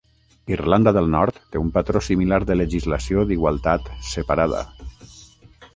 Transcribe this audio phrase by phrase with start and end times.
[0.53, 4.65] Irlanda del Nord té un patró similar de legislació d'igualtat "separada".